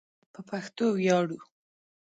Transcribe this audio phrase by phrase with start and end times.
[0.33, 1.37] په پښتو ویاړو